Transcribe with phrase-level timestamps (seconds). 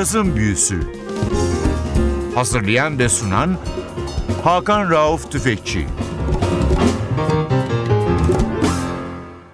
[0.00, 0.80] Cazın Büyüsü
[2.34, 3.58] Hazırlayan ve sunan
[4.44, 5.86] Hakan Rauf Tüfekçi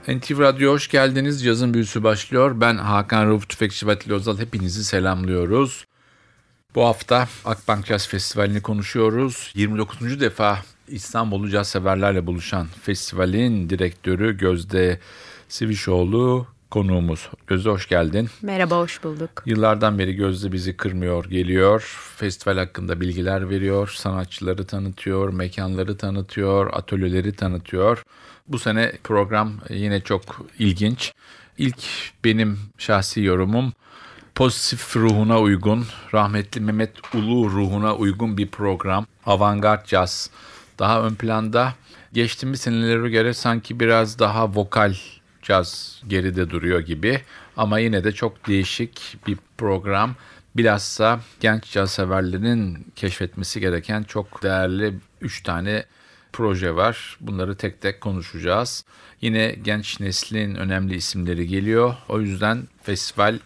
[0.09, 1.45] NTV Radyo hoş geldiniz.
[1.45, 2.61] Cazın Büyüsü başlıyor.
[2.61, 4.39] Ben Hakan Rauf Tüfekçi ve Atilla Özal.
[4.39, 5.85] Hepinizi selamlıyoruz.
[6.75, 9.53] Bu hafta Akbank Caz Festivali'ni konuşuyoruz.
[9.55, 10.21] 29.
[10.21, 10.59] defa
[10.89, 15.01] İstanbul'u caz severlerle buluşan festivalin direktörü Gözde
[15.49, 17.29] Sivişoğlu konuğumuz.
[17.47, 18.29] Gözde hoş geldin.
[18.43, 19.43] Merhaba, hoş bulduk.
[19.47, 21.81] Yıllardan beri Gözde bizi kırmıyor, geliyor.
[22.17, 28.03] Festival hakkında bilgiler veriyor, sanatçıları tanıtıyor, mekanları tanıtıyor, atölyeleri tanıtıyor.
[28.49, 30.23] Bu sene program yine çok
[30.59, 31.13] ilginç.
[31.59, 31.85] İlk
[32.25, 33.73] benim şahsi yorumum
[34.37, 39.07] pozitif ruhuna uygun, rahmetli Mehmet Ulu ruhuna uygun bir program.
[39.27, 40.31] Avantgard Jazz
[40.79, 41.75] daha ön planda.
[42.13, 44.95] Geçtiğimiz senelere göre sanki biraz daha vokal
[45.47, 47.21] caz geride duruyor gibi.
[47.57, 50.15] Ama yine de çok değişik bir program.
[50.57, 55.85] Bilhassa genç caz severlerin keşfetmesi gereken çok değerli 3 tane
[56.33, 57.17] proje var.
[57.21, 58.85] Bunları tek tek konuşacağız.
[59.21, 61.95] Yine genç neslin önemli isimleri geliyor.
[62.09, 63.39] O yüzden festival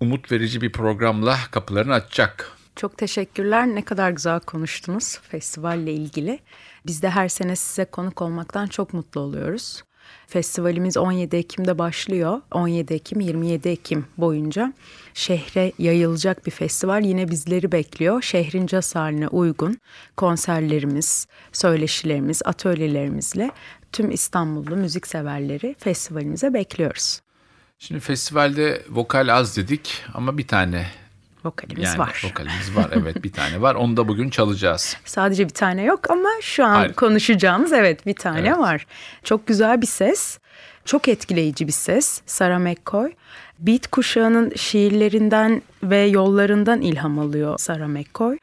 [0.00, 2.52] umut verici bir programla kapılarını açacak.
[2.76, 3.66] Çok teşekkürler.
[3.66, 6.38] Ne kadar güzel konuştunuz festivalle ilgili.
[6.86, 9.82] Biz de her sene size konuk olmaktan çok mutlu oluyoruz.
[10.30, 12.40] Festivalimiz 17 Ekim'de başlıyor.
[12.52, 14.72] 17 Ekim 27 Ekim boyunca
[15.14, 18.22] şehre yayılacak bir festival yine bizleri bekliyor.
[18.22, 19.78] Şehrin caz haline uygun
[20.16, 23.50] konserlerimiz, söyleşilerimiz, atölyelerimizle
[23.92, 27.20] tüm İstanbullu müzik severleri festivalimize bekliyoruz.
[27.78, 30.86] Şimdi festivalde vokal az dedik ama bir tane
[31.44, 32.22] Vokalimiz yani var.
[32.30, 33.74] Vokalimiz var evet bir tane var.
[33.74, 34.96] Onu da bugün çalacağız.
[35.04, 36.92] Sadece bir tane yok ama şu an Hayır.
[36.92, 38.58] konuşacağımız evet bir tane Evet.
[38.58, 38.86] var.
[39.24, 40.38] Çok güzel bir ses.
[40.84, 42.20] Çok etkileyici bir ses.
[42.26, 43.12] Sarah McCoy.
[43.58, 48.38] Beat kuşağının şiirlerinden ve yollarından ilham alıyor Sarah McCoy.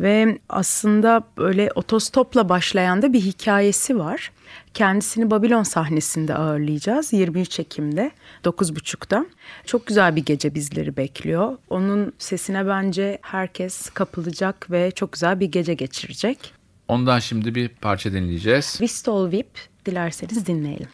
[0.00, 4.32] Ve aslında böyle otostopla başlayan da bir hikayesi var.
[4.74, 8.10] Kendisini Babilon sahnesinde ağırlayacağız 23 Ekim'de
[8.44, 9.26] 9.30'da.
[9.66, 11.56] Çok güzel bir gece bizleri bekliyor.
[11.70, 16.52] Onun sesine bence herkes kapılacak ve çok güzel bir gece geçirecek.
[16.88, 18.78] Ondan şimdi bir parça dinleyeceğiz.
[18.80, 19.50] Vistol Vip
[19.86, 20.88] dilerseniz dinleyelim.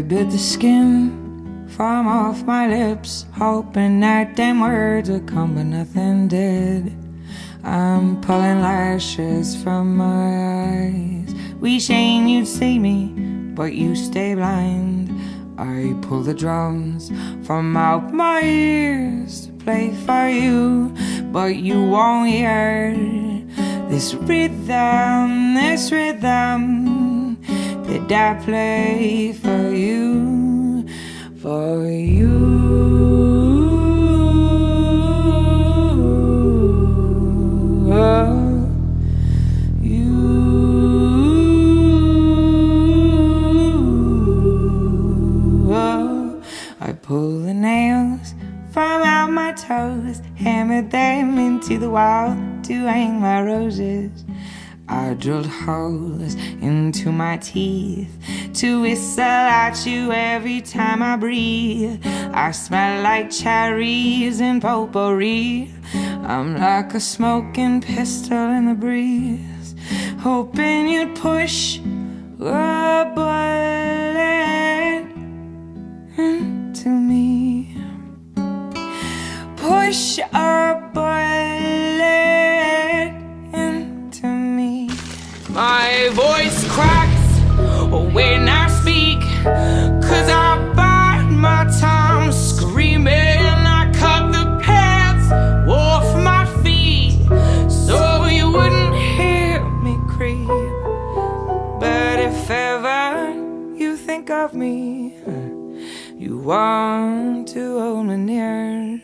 [0.00, 5.64] I bit the skin from off my lips, hoping that them words would come, but
[5.64, 6.96] nothing did.
[7.62, 13.08] I'm pulling lashes from my eyes, wishing you'd see me,
[13.54, 15.12] but you stay blind.
[15.58, 17.12] I pull the drums
[17.42, 20.94] from out my ears to play for you,
[21.30, 22.94] but you won't hear
[23.90, 26.99] this rhythm, this rhythm
[27.90, 30.86] that I play for you,
[31.42, 32.70] for you.
[46.82, 48.34] I pull the nails
[48.72, 54.24] from out my toes, hammer them into the wall to hang my roses.
[54.90, 58.10] I drilled holes into my teeth
[58.54, 62.04] to whistle at you every time I breathe.
[62.34, 65.70] I smell like cherries and potpourri.
[65.94, 69.76] I'm like a smoking pistol in the breeze,
[70.18, 71.78] hoping you'd push
[72.40, 75.06] a bullet
[76.18, 77.76] into me.
[79.56, 81.29] Push a bullet
[85.52, 87.40] My voice cracks
[88.14, 89.20] when I speak,
[90.00, 93.08] cause I bite my tongue screaming.
[93.08, 95.32] I cut the pants
[95.68, 97.18] off my feet
[97.68, 100.46] so you wouldn't hear me creep.
[101.80, 103.32] But if ever
[103.74, 105.16] you think of me,
[106.16, 109.02] you want to hold me near.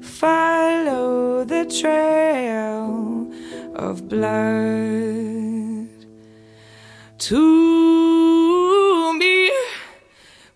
[0.00, 3.05] Follow the trail
[3.76, 5.88] of blood
[7.18, 9.52] to me,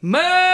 [0.00, 0.49] my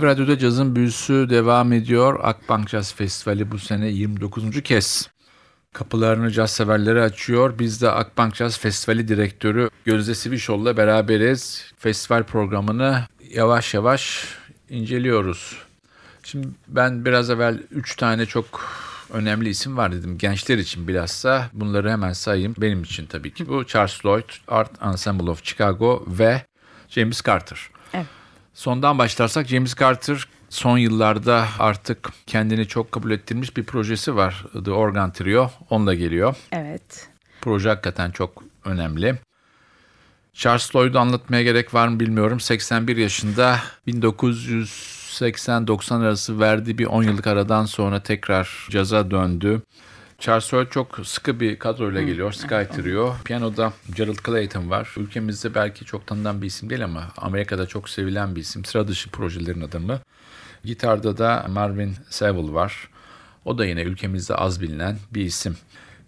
[0.00, 2.20] NTV Radyo'da cazın büyüsü devam ediyor.
[2.22, 4.62] Akbank Jazz Festivali bu sene 29.
[4.62, 5.08] kez
[5.72, 7.58] kapılarını caz severlere açıyor.
[7.58, 11.72] Biz de Akbank Jazz Festivali direktörü Gözde Sivişoğlu'la beraberiz.
[11.78, 13.02] Festival programını
[13.34, 14.28] yavaş yavaş
[14.70, 15.56] inceliyoruz.
[16.22, 18.60] Şimdi ben biraz evvel 3 tane çok
[19.12, 20.18] önemli isim var dedim.
[20.18, 22.54] Gençler için bilhassa bunları hemen sayayım.
[22.58, 26.42] Benim için tabii ki bu Charles Lloyd, Art Ensemble of Chicago ve
[26.88, 27.70] James Carter.
[28.60, 34.44] Sondan başlarsak James Carter son yıllarda artık kendini çok kabul ettirmiş bir projesi var.
[34.64, 35.50] The Organ Trio.
[35.70, 36.36] Onunla geliyor.
[36.52, 37.08] Evet.
[37.40, 39.18] Proje hakikaten çok önemli.
[40.32, 42.40] Charles Lloyd'u anlatmaya gerek var mı bilmiyorum.
[42.40, 43.58] 81 yaşında
[43.88, 49.62] 1980-90 arası verdiği bir 10 yıllık aradan sonra tekrar caza döndü.
[50.20, 52.32] Charles Lloyd çok sıkı bir kadroyla geliyor.
[52.32, 53.14] Sky Trio.
[53.24, 54.94] Piyanoda Gerald Clayton var.
[54.96, 58.64] Ülkemizde belki çok tanınan bir isim değil ama Amerika'da çok sevilen bir isim.
[58.64, 60.00] Sıra dışı projelerin adamı.
[60.64, 62.88] Gitarda da Marvin Seville var.
[63.44, 65.56] O da yine ülkemizde az bilinen bir isim.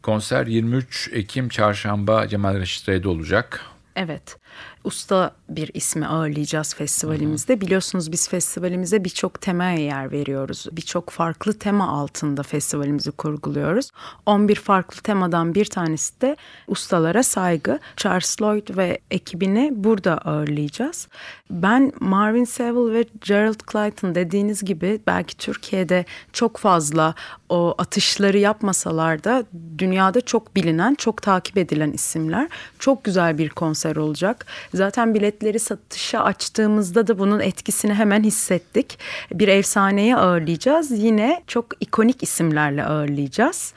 [0.03, 3.61] Konser 23 Ekim Çarşamba Cemal Reşit Rey'de olacak.
[3.97, 4.37] Evet.
[4.85, 7.61] Usta bir ismi ağırlayacağız festivalimizde.
[7.61, 10.67] Biliyorsunuz biz festivalimize birçok temaya yer veriyoruz.
[10.73, 13.91] Birçok farklı tema altında festivalimizi kurguluyoruz.
[14.27, 16.37] 11 farklı temadan bir tanesi de
[16.69, 17.79] ustalara saygı.
[17.97, 21.09] Charles Lloyd ve ekibini burada ağırlayacağız.
[21.51, 27.15] Ben Marvin Seville ve Gerald Clayton dediğiniz gibi belki Türkiye'de çok fazla
[27.49, 29.45] o atışları yapmasalar da
[29.79, 32.49] dünyada çok bilinen, çok takip edilen isimler.
[32.79, 34.42] Çok güzel bir konser olacak.
[34.75, 38.99] Zaten biletleri satışa açtığımızda da bunun etkisini hemen hissettik.
[39.33, 40.91] Bir efsaneyi ağırlayacağız.
[40.91, 43.75] Yine çok ikonik isimlerle ağırlayacağız.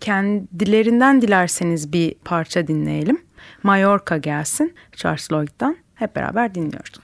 [0.00, 3.22] Kendilerinden dilerseniz bir parça dinleyelim.
[3.62, 5.76] Mallorca gelsin Charles Lloyd'dan.
[5.94, 7.00] Hep beraber dinliyoruz.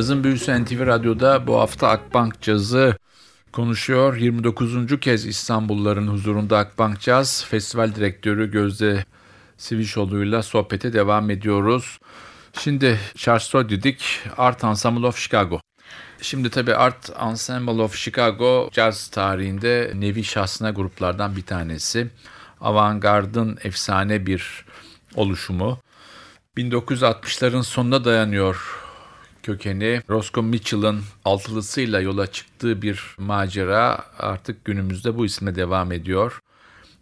[0.00, 2.96] Cazın Büyüsü NTV Radyo'da bu hafta Akbank Cazı
[3.52, 4.16] konuşuyor.
[4.16, 5.00] 29.
[5.00, 9.04] kez İstanbulluların huzurunda Akbank Jazz Festival Direktörü Gözde
[9.56, 11.98] Sivişoğlu'yla sohbete devam ediyoruz.
[12.58, 15.60] Şimdi Charles dedik Art Ensemble of Chicago.
[16.22, 22.10] Şimdi tabii Art Ensemble of Chicago caz tarihinde nevi şahsına gruplardan bir tanesi.
[22.60, 24.64] Avantgard'ın efsane bir
[25.14, 25.78] oluşumu.
[26.56, 28.80] 1960'ların sonuna dayanıyor
[29.42, 30.02] kökeni.
[30.10, 36.40] Roscoe Mitchell'ın altılısıyla yola çıktığı bir macera artık günümüzde bu isme devam ediyor.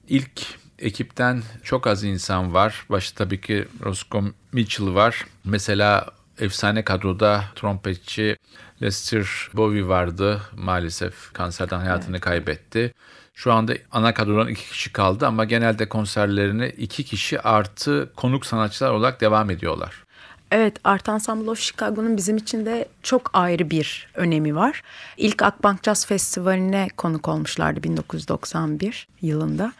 [0.09, 0.47] İlk
[0.78, 2.87] ekipten çok az insan var.
[2.90, 5.26] Başta tabii ki Roscoe Mitchell var.
[5.45, 6.07] Mesela
[6.38, 8.37] efsane kadroda trompetçi
[8.83, 10.40] Lester Bowie vardı.
[10.57, 12.25] Maalesef kanserden hayatını evet.
[12.25, 12.95] kaybetti.
[13.35, 18.90] Şu anda ana kadrodan iki kişi kaldı ama genelde konserlerini iki kişi artı konuk sanatçılar
[18.90, 20.04] olarak devam ediyorlar.
[20.50, 24.83] Evet, Art Ensemble of Chicago'nun bizim için de çok ayrı bir önemi var.
[25.17, 29.73] İlk Akbank Jazz Festivali'ne konuk olmuşlardı 1991 yılında.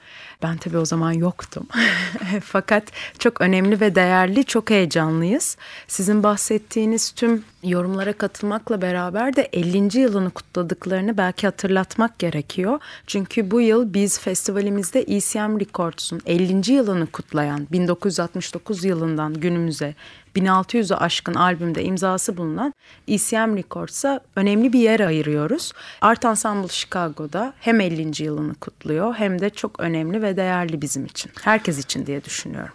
[0.43, 1.67] Ben tabii o zaman yoktum.
[2.43, 2.85] Fakat
[3.19, 5.57] çok önemli ve değerli, çok heyecanlıyız.
[5.89, 9.99] Sizin bahsettiğiniz tüm yorumlara katılmakla beraber de 50.
[9.99, 12.81] yılını kutladıklarını belki hatırlatmak gerekiyor.
[13.07, 16.73] Çünkü bu yıl biz festivalimizde ECM Records'un 50.
[16.73, 19.95] yılını kutlayan 1969 yılından günümüze
[20.37, 22.75] 1600'ü aşkın albümde imzası bulunan
[23.09, 25.73] ECM Records'a önemli bir yer ayırıyoruz.
[26.01, 28.23] Art Ensemble Chicago'da hem 50.
[28.23, 31.33] yılını kutluyor hem de çok önemli ve değerli bizim için.
[31.43, 32.75] Herkes için diye düşünüyorum.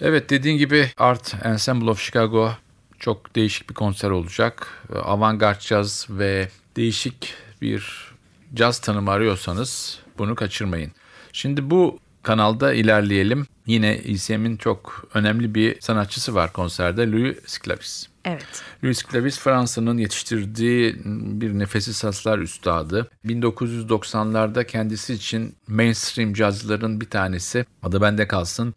[0.00, 2.52] Evet dediğin gibi Art Ensemble of Chicago
[2.98, 4.84] çok değişik bir konser olacak.
[5.04, 8.10] Avantgard caz ve değişik bir
[8.54, 10.92] caz tanımı arıyorsanız bunu kaçırmayın.
[11.32, 13.46] Şimdi bu kanalda ilerleyelim.
[13.70, 18.06] Yine ECM'in çok önemli bir sanatçısı var konserde Louis Sclavis.
[18.24, 18.62] Evet.
[18.84, 20.96] Louis Sclavis Fransa'nın yetiştirdiği
[21.40, 23.10] bir nefesi saslar üstadı.
[23.26, 27.64] 1990'larda kendisi için mainstream cazların bir tanesi.
[27.82, 28.74] Adı bende kalsın.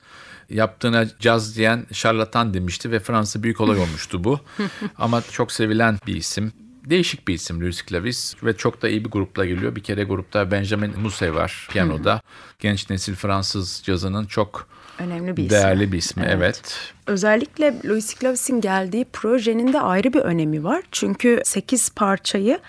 [0.50, 4.40] Yaptığına caz diyen şarlatan demişti ve Fransa büyük olay olmuştu bu.
[4.98, 6.54] Ama çok sevilen bir isim
[6.86, 9.76] değişik bir isim Louis Clavis ve çok da iyi bir grupla geliyor.
[9.76, 12.22] Bir kere grupta Benjamin Musset var piyanoda.
[12.60, 14.68] Genç nesil Fransız cazının çok
[15.00, 15.92] önemli bir değerli ismi.
[15.92, 16.24] bir ismi.
[16.24, 16.36] Evet.
[16.38, 16.94] evet.
[17.08, 20.84] Özellikle Louis Clavis'in geldiği projenin de ayrı bir önemi var.
[20.92, 22.60] Çünkü 8 parçayı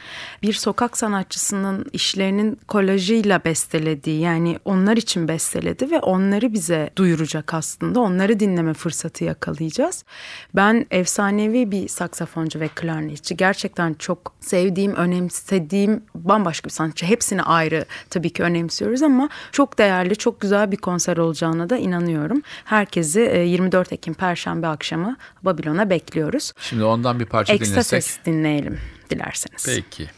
[0.43, 8.01] bir sokak sanatçısının işlerinin kolajıyla bestelediği yani onlar için besteledi ve onları bize duyuracak aslında.
[8.01, 10.05] Onları dinleme fırsatı yakalayacağız.
[10.55, 13.37] Ben efsanevi bir saksafoncu ve klarnetçi.
[13.37, 17.07] Gerçekten çok sevdiğim, önemsediğim bambaşka bir sanatçı.
[17.07, 22.43] Hepsini ayrı tabii ki önemsiyoruz ama çok değerli, çok güzel bir konser olacağına da inanıyorum.
[22.65, 26.53] Herkesi 24 e, Ekim Perşembe akşamı Babilon'a bekliyoruz.
[26.61, 28.03] Şimdi ondan bir parça Ekstra dinlesek.
[28.05, 29.67] ses dinleyelim dilerseniz.
[29.67, 30.11] Peki.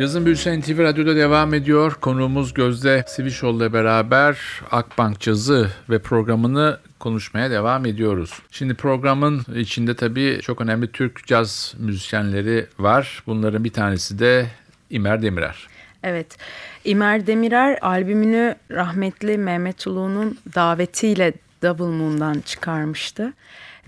[0.00, 1.94] Cazın Büyüsü NTV Radyo'da devam ediyor.
[2.00, 4.38] Konuğumuz Gözde Sivişoğlu ile beraber
[4.70, 8.30] Akbank Cazı ve programını konuşmaya devam ediyoruz.
[8.50, 13.22] Şimdi programın içinde tabii çok önemli Türk caz müzisyenleri var.
[13.26, 14.46] Bunların bir tanesi de
[14.90, 15.68] İmer Demirer.
[16.02, 16.36] Evet,
[16.84, 23.32] İmer Demirer albümünü rahmetli Mehmet Ulu'nun davetiyle Double Moon'dan çıkarmıştı.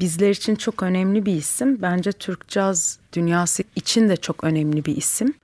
[0.00, 1.82] Bizler için çok önemli bir isim.
[1.82, 5.34] Bence Türk caz dünyası için de çok önemli bir isim.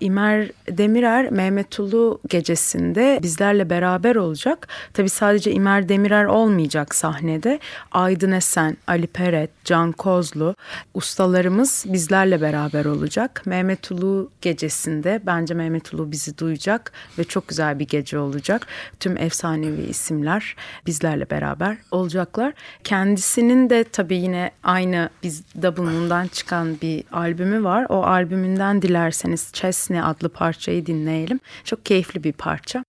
[0.00, 4.68] İmer Demirer Mehmet Ulu gecesinde bizlerle beraber olacak.
[4.92, 7.60] Tabi sadece İmer Demirer olmayacak sahnede.
[7.92, 10.54] Aydın Esen, Ali Peret, Can Kozlu
[10.94, 13.42] ustalarımız bizlerle beraber olacak.
[13.46, 18.66] Mehmet Ulu gecesinde bence Mehmet Ulu bizi duyacak ve çok güzel bir gece olacak.
[19.00, 20.56] Tüm efsanevi isimler
[20.86, 22.52] bizlerle beraber olacaklar.
[22.84, 27.86] Kendisinin de tabii yine aynı biz Double çıkan bir albümü var.
[27.88, 31.40] O albümünden dilerseniz Chesney adlı parçayı dinleyelim.
[31.64, 32.84] Çok keyifli bir parça.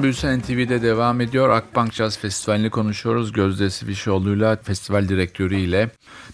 [0.00, 1.48] Cazın Büyüsü NTV'de devam ediyor.
[1.48, 3.32] Akbank Caz Festivali'ni konuşuyoruz.
[3.32, 5.90] Gözde Sivişoğlu'yla, festival direktörü ile.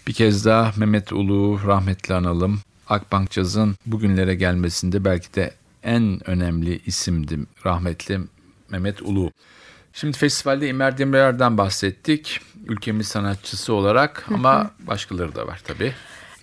[0.07, 2.59] Bir kez daha Mehmet Ulu rahmetli analım.
[2.89, 5.53] Akbank Caz'ın bugünlere gelmesinde belki de
[5.83, 8.19] en önemli isimdi rahmetli
[8.69, 9.31] Mehmet Ulu.
[9.93, 12.39] Şimdi festivalde İmer Demirer'den bahsettik.
[12.67, 15.93] Ülkemiz sanatçısı olarak ama başkaları da var tabii.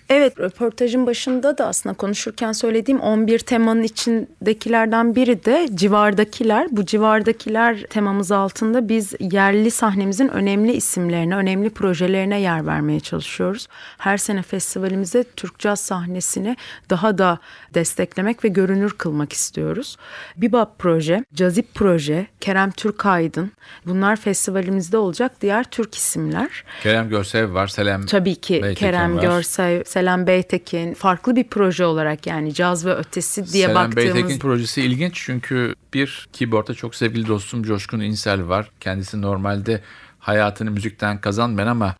[0.09, 6.67] Evet röportajın başında da aslında konuşurken söylediğim 11 temanın içindekilerden biri de civardakiler.
[6.71, 13.67] Bu civardakiler temamız altında biz yerli sahnemizin önemli isimlerine, önemli projelerine yer vermeye çalışıyoruz.
[13.97, 16.57] Her sene festivalimize Türk Caz sahnesini
[16.89, 17.39] daha da
[17.73, 19.97] desteklemek ve görünür kılmak istiyoruz.
[20.37, 23.51] Bibap proje, Cazip proje, Kerem Türkaydın
[23.85, 26.63] bunlar festivalimizde olacak diğer Türk isimler.
[26.83, 29.21] Kerem Görsev var, Selam Tabii ki Beytekin Kerem var.
[29.21, 34.39] Görsev, Selam Beytekin farklı bir proje olarak yani caz ve ötesi diye Selam baktığımız Beytekin
[34.39, 38.71] projesi ilginç çünkü bir keyboardta çok sevgili dostum Coşkun İnsel var.
[38.79, 39.81] Kendisi normalde
[40.19, 41.95] hayatını müzikten kazanmayan ama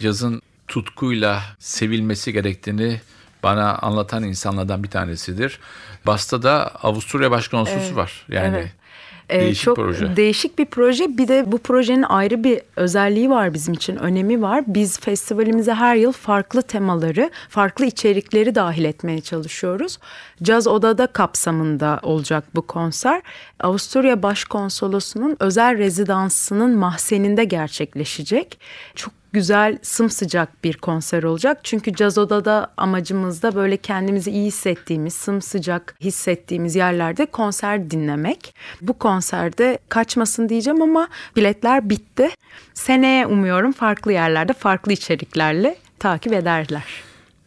[0.00, 3.00] cazın tutkuyla sevilmesi gerektiğini
[3.42, 5.60] bana anlatan insanlardan bir tanesidir.
[6.06, 8.26] Basta da Avusturya Başkonsolosu var.
[8.28, 8.72] Yani evet.
[9.30, 10.16] Ee, değişik çok proje.
[10.16, 11.18] değişik bir proje.
[11.18, 14.64] Bir de bu projenin ayrı bir özelliği var bizim için, önemi var.
[14.66, 19.98] Biz festivalimize her yıl farklı temaları, farklı içerikleri dahil etmeye çalışıyoruz.
[20.42, 23.22] Caz Odada kapsamında olacak bu konser.
[23.60, 28.58] Avusturya Başkonsolosu'nun özel rezidansının mahzeninde gerçekleşecek.
[28.94, 31.60] Çok güzel, sımsıcak bir konser olacak.
[31.62, 38.54] Çünkü Caz Oda'da amacımız da böyle kendimizi iyi hissettiğimiz, sımsıcak hissettiğimiz yerlerde konser dinlemek.
[38.80, 42.28] Bu konserde kaçmasın diyeceğim ama biletler bitti.
[42.74, 46.84] Seneye umuyorum farklı yerlerde, farklı içeriklerle takip ederler.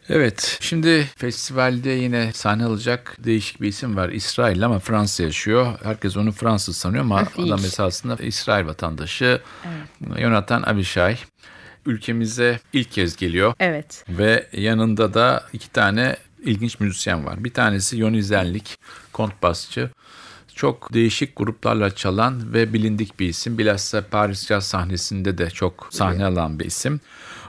[0.08, 4.08] Evet, şimdi festivalde yine sahne alacak değişik bir isim var.
[4.08, 5.78] İsrail ama Fransa yaşıyor.
[5.82, 7.52] Herkes onu Fransız sanıyor ama Değil.
[7.52, 9.40] adam esasında İsrail vatandaşı.
[10.18, 11.16] Yonatan Abishai
[11.86, 13.54] ülkemize ilk kez geliyor.
[13.60, 14.04] Evet.
[14.08, 17.44] Ve yanında da iki tane ilginç müzisyen var.
[17.44, 18.78] Bir tanesi Yoni Zenlik,
[19.12, 19.90] kontbasçı.
[20.54, 23.58] Çok değişik gruplarla çalan ve bilindik bir isim.
[23.58, 27.00] Bilhassa Paris Jazz sahnesinde de çok sahne alan bir isim.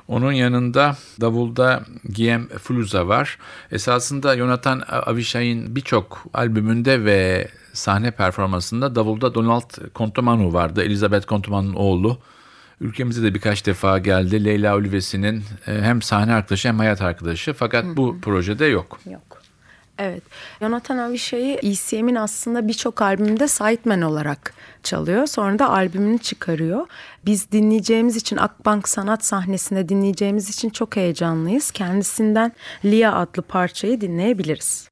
[0.07, 3.37] Onun yanında davulda Guillaume Fluza var.
[3.71, 10.83] Esasında Jonathan Avishai'nin birçok albümünde ve sahne performansında davulda Donald Contomanu vardı.
[10.83, 12.19] Elizabeth Contomanu'nun oğlu.
[12.81, 14.45] Ülkemize de birkaç defa geldi.
[14.45, 17.53] Leyla Ulvesi'nin e, hem sahne arkadaşı hem hayat arkadaşı.
[17.53, 18.99] Fakat bu projede yok.
[19.11, 19.41] Yok.
[19.97, 20.23] Evet.
[20.59, 25.27] Jonathan Avishai'yi ECM'in aslında birçok albümünde sideman olarak çalıyor.
[25.27, 26.87] Sonra da albümünü çıkarıyor.
[27.25, 31.71] Biz dinleyeceğimiz için Akbank Sanat sahnesinde dinleyeceğimiz için çok heyecanlıyız.
[31.71, 32.51] Kendisinden
[32.85, 34.89] Lia adlı parçayı dinleyebiliriz.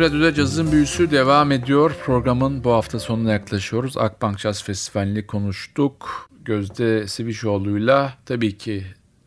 [0.00, 1.96] Radyo'da cazın büyüsü devam ediyor.
[2.04, 3.96] Programın bu hafta sonuna yaklaşıyoruz.
[3.96, 6.30] Akbank Jazz Festivali'ni konuştuk.
[6.44, 8.84] Gözde Sivişoğlu'yla tabii ki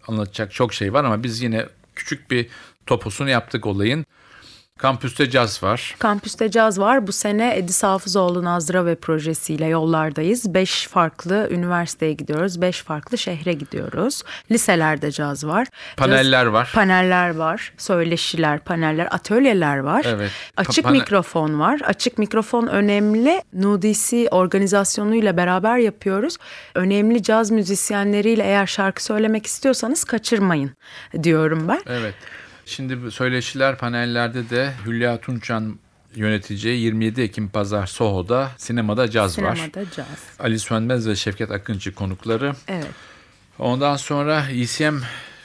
[0.08, 2.48] anlatacak çok şey var ama biz yine küçük bir
[2.86, 4.06] topusunu yaptık olayın.
[4.82, 5.96] Kampüste caz var.
[6.00, 7.08] Kampüste caz var.
[7.08, 10.54] Bu sene Edis Hafızoğlu Nazra ve projesiyle yollardayız.
[10.54, 12.62] Beş farklı üniversiteye gidiyoruz.
[12.62, 14.24] Beş farklı şehre gidiyoruz.
[14.52, 15.68] Liselerde caz var.
[15.98, 16.72] Paneller Caz- var.
[16.76, 17.74] Paneller var.
[17.78, 20.06] Söyleşiler, paneller, atölyeler var.
[20.08, 20.32] Evet.
[20.58, 21.82] Açık Pa- mikrofon var.
[21.86, 23.42] Açık mikrofon önemli.
[23.54, 26.38] Nudisi organizasyonuyla beraber yapıyoruz.
[26.76, 30.72] Önemli caz müzisyenleriyle eğer şarkı söylemek istiyorsanız kaçırmayın
[31.24, 31.82] diyorum ben.
[31.88, 32.14] Evet.
[32.76, 35.80] Şimdi söyleşiler panellerde de Hülya Tunçan
[36.16, 39.56] yöneteceği 27 Ekim Pazar Soho'da sinemada caz var.
[39.56, 40.08] Sinemada caz.
[40.40, 42.54] Ali Sönmez ve Şevket Akıncı konukları.
[42.68, 42.88] Evet.
[43.60, 44.96] Ondan sonra ECM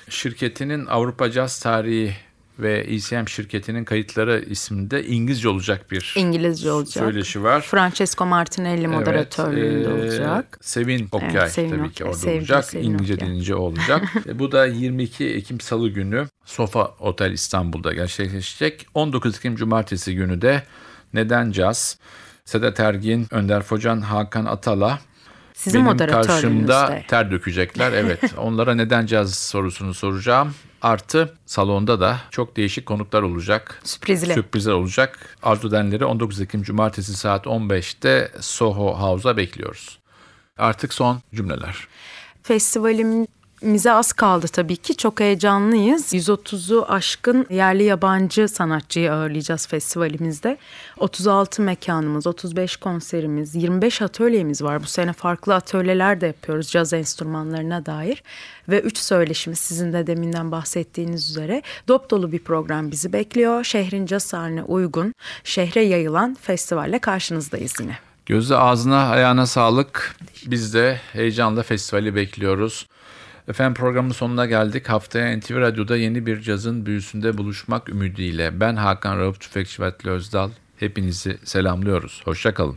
[0.09, 2.15] şirketinin Avrupa Caz Tarihi
[2.59, 7.05] ve ECM şirketinin kayıtları isminde İngilizce olacak bir İngilizce olacak.
[7.05, 7.61] söyleşi var.
[7.61, 10.59] Francesco Martinelli moderatörlüğünde Evet, e, olacak.
[10.63, 12.65] Sevin Okay Evet, Sevin tabii ki orada sevgili olacak.
[12.65, 13.29] Sevin İngilizce Okay.
[13.29, 14.03] denince o olacak.
[14.29, 18.87] E, Bu da 22 Ekim Salı günü Sofa Otel İstanbul'da gerçekleşecek.
[18.95, 20.63] 19 Ekim Cumartesi günü de
[21.15, 21.99] Neden Caz?
[22.45, 24.99] Sedat Ergin, Önder Focan, Hakan Atala
[25.57, 27.93] Sizin benim karşımda ter dökecekler.
[27.93, 30.55] Evet onlara neden caz sorusunu soracağım.
[30.83, 33.81] Artı salonda da çok değişik konuklar olacak.
[33.85, 34.35] Sürprizli.
[34.35, 35.37] Sürprizler olacak.
[35.43, 39.99] Arzu Denleri 19 Ekim Cumartesi saat 15'te Soho House'a bekliyoruz.
[40.59, 41.89] Artık son cümleler.
[43.57, 44.97] Festivalimize az kaldı tabii ki.
[44.97, 46.13] Çok heyecanlıyız.
[46.13, 50.59] 130'u aşkın yerli yabancı sanatçıyı ağırlayacağız festivalimizde.
[50.99, 54.83] 36 mekanımız, 35 konserimiz, 25 atölyemiz var.
[54.83, 58.23] Bu sene farklı atölyeler de yapıyoruz caz enstrümanlarına dair.
[58.69, 63.65] Ve 3 söyleşimiz sizin de deminden bahsettiğiniz üzere dop dolu bir program bizi bekliyor.
[63.65, 65.15] Şehrin caz haline uygun,
[65.45, 67.99] şehre yayılan festivalle karşınızdayız yine.
[68.27, 70.17] Gözde ağzına ayağına sağlık.
[70.47, 72.87] Biz de heyecanla festivali bekliyoruz.
[73.49, 74.89] Efendim programın sonuna geldik.
[74.89, 78.61] Haftaya NTV Radyo'da yeni bir cazın büyüsünde buluşmak ümidiyle.
[78.61, 80.51] Ben Hakan Rauf Tüfekçi ve Atli Özdal.
[80.77, 82.23] Hepinizi selamlıyoruz.
[82.25, 82.77] Hoşçakalın.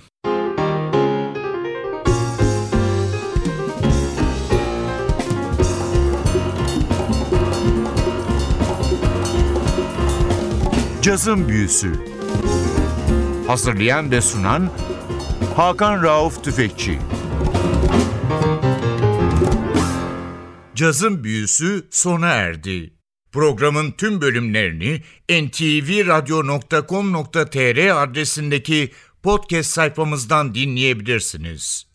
[11.02, 11.94] Cazın Büyüsü
[13.48, 14.70] Hazırlayan ve sunan
[15.56, 17.00] Hakan Rauf Tüfekçi
[20.80, 22.94] Cazın Büyüsü sona erdi.
[23.32, 28.92] Programın tüm bölümlerini ntvradio.com.tr adresindeki
[29.24, 31.89] podcast sayfamızdan dinleyebilirsiniz.